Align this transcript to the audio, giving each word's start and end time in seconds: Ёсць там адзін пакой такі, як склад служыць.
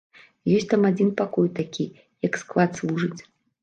Ёсць 0.59 0.65
там 0.71 0.87
адзін 0.91 1.13
пакой 1.21 1.53
такі, 1.61 1.89
як 2.31 2.43
склад 2.45 2.71
служыць. 2.85 3.17